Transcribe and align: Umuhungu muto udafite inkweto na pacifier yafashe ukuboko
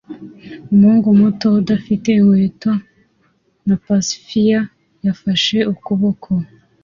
Umuhungu 0.71 1.07
muto 1.19 1.45
udafite 1.59 2.07
inkweto 2.19 2.71
na 3.67 3.75
pacifier 3.83 4.61
yafashe 5.05 5.57
ukuboko 5.73 6.29